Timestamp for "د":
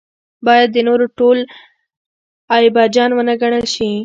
0.73-0.77